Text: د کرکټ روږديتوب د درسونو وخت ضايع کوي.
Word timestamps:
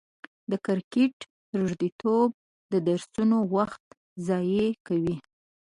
د 0.49 0.51
کرکټ 0.65 1.15
روږديتوب 1.59 2.29
د 2.71 2.73
درسونو 2.87 3.37
وخت 3.55 3.85
ضايع 4.27 4.69
کوي. 4.87 5.15